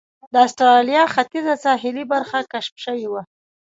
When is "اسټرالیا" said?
0.47-1.03